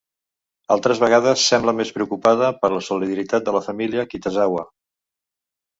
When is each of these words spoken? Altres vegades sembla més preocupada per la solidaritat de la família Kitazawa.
Altres 0.75 1.01
vegades 1.03 1.43
sembla 1.51 1.75
més 1.81 1.93
preocupada 1.99 2.49
per 2.63 2.73
la 2.77 2.83
solidaritat 2.89 3.47
de 3.49 3.57
la 3.59 3.65
família 3.69 4.09
Kitazawa. 4.15 4.67